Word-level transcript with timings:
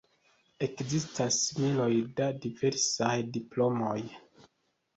Ekzistas 0.67 1.37
miloj 1.59 1.91
da 2.21 2.31
diversaj 2.47 3.13
diplomoj. 3.39 3.97